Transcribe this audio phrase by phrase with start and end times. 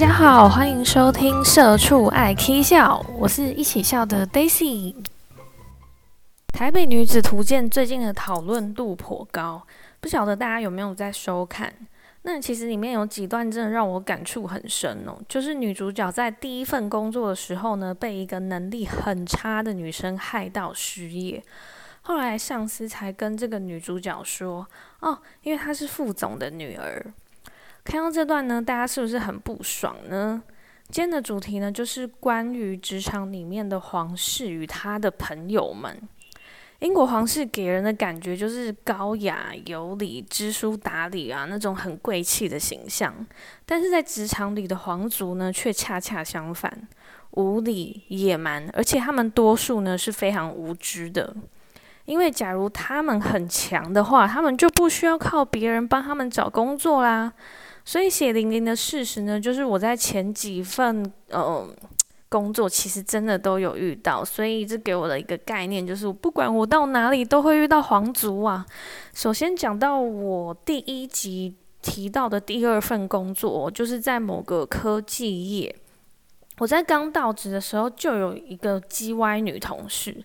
[0.00, 4.94] 大家好，欢迎收听《社畜爱 k 笑》，我是一起笑的 Daisy。
[6.54, 9.66] 台北女子图鉴最近的讨论度颇高，
[10.00, 11.70] 不晓得大家有没有在收看？
[12.22, 21.44] 那其实里面有几段真的让我感触很深哦，就是女主角在第一份工作的时候呢，被一个能力很差的女生害到失业，
[22.00, 24.66] 后来上司才跟这个女主角说，
[25.00, 27.12] 哦，因为她是副总的女儿。
[27.90, 30.40] 看到这段呢，大家是不是很不爽呢？
[30.90, 36.00] 今天的主题呢，就是关于职场里面的皇室与他的朋友们。
[36.78, 43.12] 英国皇室给人的感觉就是高雅有礼、知书达理啊，那种很贵气的形象。
[43.66, 46.86] 但是在职场里的皇族呢，却恰恰相反，
[47.32, 51.34] 无礼、野蛮，而且他们多数呢是非常无知的。
[52.04, 57.32] 因为假如他们很强的话，他们就不需要靠别人帮他们找工作啦。
[57.84, 61.68] 所以血淋淋的事实呢，就是我在前几份呃
[62.28, 64.24] 工作，其实真的都有遇到。
[64.24, 68.64] 所以这给我的一个概念就是，不管我到哪里，都会遇到皇族啊。
[69.14, 75.74] 首先讲到我第一集提到的第二份工作，就是在某个科技业。
[76.58, 80.22] 我在刚到职的时候，就有一个叽歪女同事，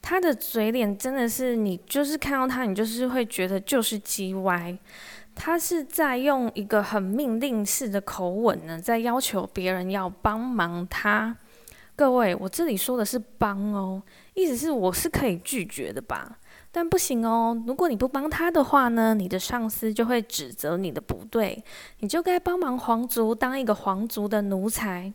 [0.00, 4.78] 她的嘴脸真的是你就是看到她，你就是会觉得就是叽歪。
[5.34, 11.36] 他是在用一个很命令式的口吻呢，在要求别人要帮忙他。
[11.96, 14.02] 各位，我这里说的是帮哦，
[14.34, 16.38] 意思是我是可以拒绝的吧？
[16.72, 21.62] 但不行哦，如果你不帮他的话呢，你的上司就会指责你的不对，
[22.00, 25.12] 你就该帮忙皇族，当一个皇族的奴才。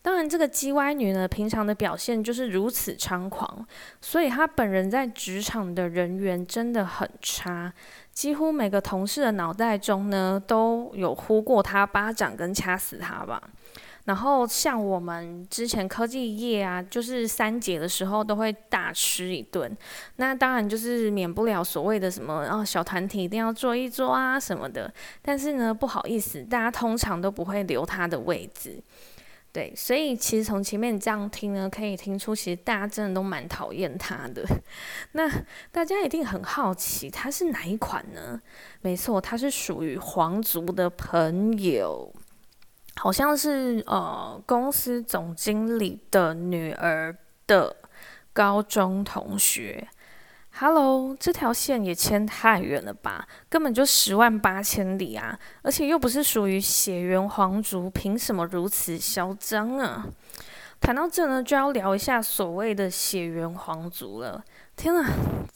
[0.00, 3.64] 当然，这个叽歪女呢，平常的表现就是如此猖狂，
[4.00, 7.72] 所以她本人在职场的人缘真的很差。
[8.12, 13.42] 几乎每个同事的脑袋中呢，都有呼过他巴掌跟掐死他吧。
[14.04, 19.74] 然后像我们之前科技业啊，就是三节的时候都会大吃一顿。
[20.16, 24.92] 那当然就是免不了所谓的什么，然哦，小团体一定要坐一坐啊什么的。
[25.22, 28.82] 但是呢，不好意思，大家通常都不会留他的位置。
[29.52, 34.42] 对，所以其实从前面这样听呢，可以听出其实大家真的都蛮讨厌他的。
[35.12, 35.28] 那
[35.70, 38.40] 大家一定很好奇，他是哪一款呢？
[38.80, 42.10] 没错，他是属于皇族的朋友，
[42.96, 47.14] 好像是呃公司总经理的女儿
[47.46, 47.76] 的
[48.32, 49.86] 高中同学。
[50.54, 53.26] Hello，这条线也牵太远了吧？
[53.48, 55.36] 根本就十万八千里啊！
[55.62, 60.06] 而且又不是属于血缘皇族，凭什么如此嚣张啊？
[60.78, 64.44] 谈到这呢，就要聊一下所谓的血缘皇族了。
[64.76, 65.08] 天啊，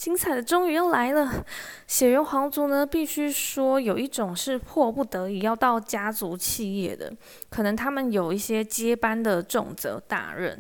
[0.07, 1.45] 精彩的终于要来了！
[1.89, 7.13] 血缘皇族呢，必须说有一种是迫不得已要到家族企业的，
[7.49, 10.57] 可能他们有一些接班的重责大任；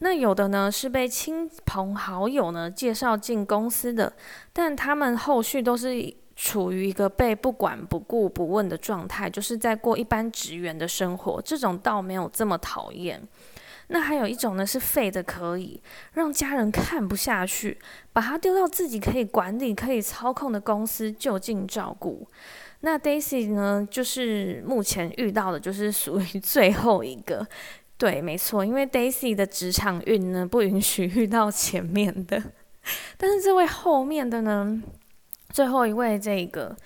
[0.00, 4.12] 那有的呢是被亲朋好友呢介绍进公司的，
[4.52, 11.40] 但他们后续都是处于一个被不管不顾不问的状态，就是在过一般职员的生活。
[11.40, 13.26] 这种倒没有这么讨厌。
[13.92, 17.76] 那还有一种呢，是废的可以让家人看不下去，
[18.12, 22.26] 把他丢到自己可以管理、可以操控的公司就近照顾。
[22.82, 27.46] 那 Daisy 呢，就是目前遇到的，就是属于 最后一个。
[27.98, 32.42] 对，没错，因为 Daisy 的职场运呢，不允许遇到前面的。
[33.18, 34.82] 但是这位后面的呢，
[35.50, 36.76] 最后一位这个。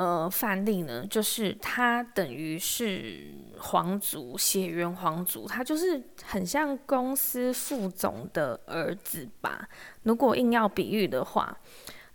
[0.00, 9.68] 呃，范例呢，就是他等于是皇族，血缘皇族，他就是很像公司副总的儿子吧。
[10.04, 11.54] 如果硬要比喻的话，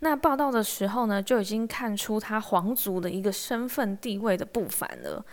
[0.00, 5.24] 那报道的时候呢，就已经看出他皇族的一个身份地位的不凡了。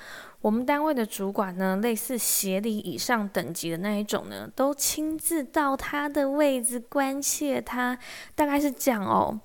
[0.42, 7.98] 我们单位的主管呢，类似协理以上等级的那一种呢，都亲自到他的位置关切他，
[8.36, 9.40] 大概是这样哦。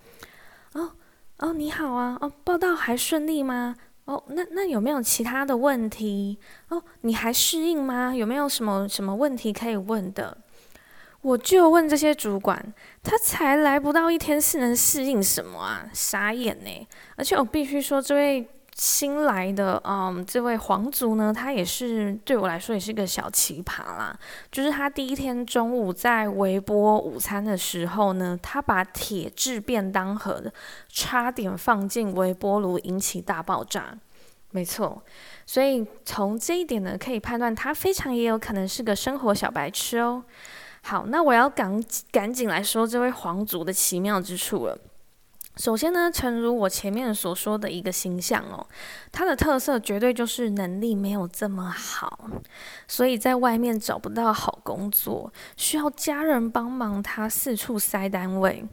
[0.74, 0.92] 哦。
[1.38, 2.18] 哦，你好啊！
[2.20, 3.76] 哦，报道还顺利吗？
[4.06, 6.36] 哦，那那有没有其他的问题？
[6.68, 8.12] 哦，你还适应吗？
[8.12, 10.36] 有没有什么什么问题可以问的？
[11.20, 12.74] 我就问这些主管，
[13.04, 15.88] 他才来不到一天，是能适应什么啊？
[15.92, 16.88] 傻眼呢！
[17.14, 18.48] 而且我必须说，这位。
[18.80, 24.16] 新来的，嗯，这位皇族呢，他也是对我来说也是个小奇葩啦。
[24.52, 30.40] 就是他第一天中午在微波午餐的时候呢，他把铁质便当盒
[30.88, 33.98] 差点放进微波炉，引起大爆炸。
[34.52, 35.02] 没错，
[35.44, 40.22] 所以从这一点呢，可以判断他非常也有可能是个生活小白痴哦。
[40.82, 41.82] 好，那我要赶
[42.12, 44.78] 赶紧来说这位皇族的奇妙之处了。
[45.58, 48.64] 首先呢，诚如我前面所说的一个形象哦，
[49.10, 52.30] 他的特色绝对就是能力没有这么好，
[52.86, 58.64] 所以在外面找不到好工作，需要家人帮忙他四处塞单位，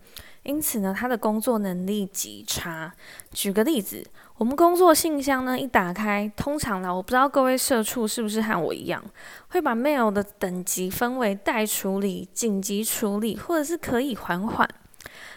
[0.43, 2.93] 因此呢，他的工作能力极差。
[3.31, 4.05] 举个例子，
[4.37, 9.03] 我们工作信箱呢一打开，通常呢，我不知道各位社畜是不是和我一样，
[9.47, 14.69] 会把 mail 的等级分为待处理、紧急处理，或者是可以缓缓。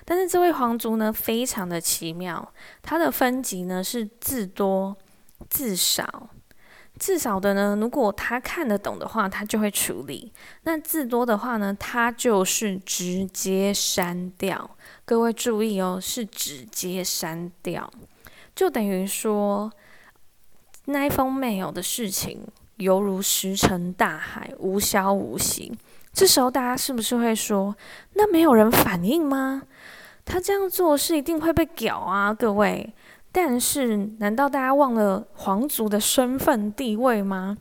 [0.05, 2.53] 但是这位皇族呢，非常的奇妙，
[2.83, 4.97] 他的分级呢是字多、
[5.49, 6.31] 字少。
[6.99, 10.33] 字少的呢，如果他看得懂的话，他就会处理；
[10.65, 14.69] 那字多的话呢，他就是直接删掉。
[15.05, 17.89] 各位注意哦，是直接删掉，
[18.53, 19.71] 就等于说
[20.87, 22.45] 那一封 mail 的事情
[22.79, 25.73] 犹如石沉大海，无消无息。
[26.13, 27.77] 这时候大家是不是会说，
[28.15, 29.63] 那没有人反应吗？
[30.29, 32.95] 他这样做是一定会被屌啊，各位。
[33.33, 37.57] 但是，难道大家忘了皇族的身份地位吗？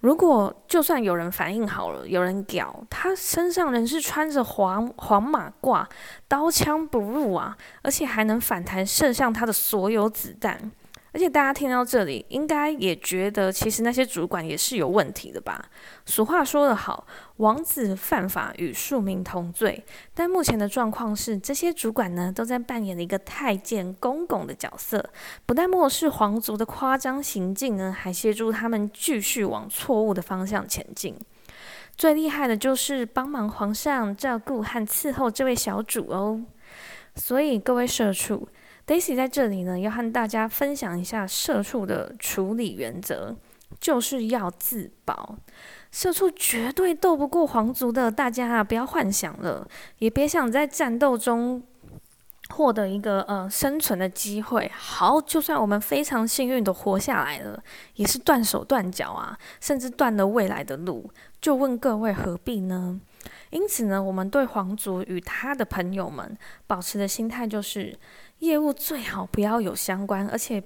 [0.00, 5.86] 如果就算有人反应好了，有人屌，他身上仍是穿着黄黄马褂，
[6.26, 10.72] 刀枪不入啊，而且还能反弹射向他的所有子弹。
[11.12, 15.64] 而且大家听到这里，应该也觉得其实那些主管也是有问题的吧？
[16.06, 17.06] 俗话说得好，
[17.38, 19.84] 王子犯法与庶民同罪。
[20.14, 25.04] 但目前的状况是，这些主管呢，都在扮演了一个太监公公的角色，
[25.46, 31.16] 不但漠视皇族的夸张行径呢，还协助他们继续往错误的方向前进。
[31.96, 36.40] 最厉害的就是帮忙皇上照顾和伺候这位小主哦。
[37.14, 38.48] 所以各位社畜。
[38.86, 43.36] Daisy 在这里呢，要和大家分享一下社畜的处理原则，
[43.78, 45.36] 就是要自保。
[45.92, 49.68] 社畜绝对斗不过皇族的，大家啊不要幻想了，
[49.98, 51.62] 也别想在战斗中
[52.48, 54.68] 获得一个呃生存的机会。
[54.74, 57.62] 好，就算我们非常幸运的活下来了，
[57.94, 61.08] 也是断手断脚啊，甚至断了未来的路。
[61.40, 63.00] 就问各位何必呢？
[63.50, 66.36] 因此呢，我们对皇族与他的朋友们
[66.66, 67.98] 保持的心态就是。
[68.40, 70.62] 业务最好不要有相关，而且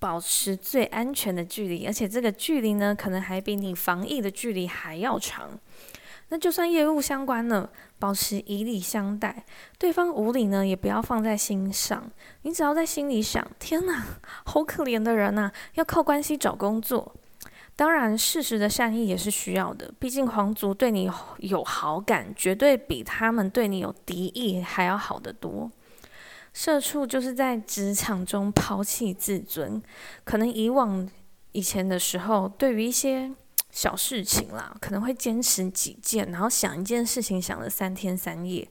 [0.00, 5.56] 保持最安全的距离，而且这个距离呢，可能还比你防疫的距离还要长。
[6.30, 7.70] 那就算业务相关了，
[8.00, 9.44] 保持以礼相待，
[9.78, 12.10] 对方无礼呢，也不要放在心上。
[12.42, 14.04] 你只要在心里想：天哪，
[14.44, 17.14] 好可怜的人呐，要靠关系找工作。
[17.82, 25.68] 当然，适时的善意也是需要的，毕竟皇族对你有好感，绝对比他们对你有敌意还要好得多。
[26.52, 29.82] 社畜就是在职场中抛弃自尊，
[30.22, 31.10] 可能以往
[31.50, 33.32] 以前的时候，对于一些
[33.72, 38.68] 小事情啦，可能会坚持己见，然后想一件事情想了三天三夜。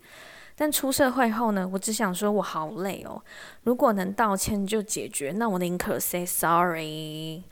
[0.56, 3.22] 但出社会后呢，我只想说我好累哦。
[3.64, 7.44] 如果能道歉就解决，那我宁可 say sorry。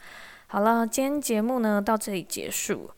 [0.52, 2.90] 好了，今天节目呢到这里结束。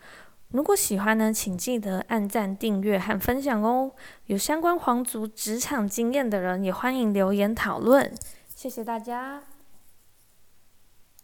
[0.51, 3.91] 如果喜欢呢，请记得按赞、订阅和分享哦。
[4.27, 8.09] 有相关皇族职场经验的人，也欢迎留言讨论。
[8.47, 9.43] 谢谢大家。